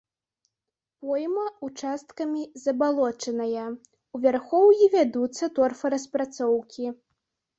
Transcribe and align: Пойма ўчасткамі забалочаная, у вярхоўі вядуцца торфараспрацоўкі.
Пойма 1.07 1.43
ўчасткамі 1.67 2.43
забалочаная, 2.63 3.67
у 4.19 4.23
вярхоўі 4.23 4.85
вядуцца 4.95 5.51
торфараспрацоўкі. 5.59 6.85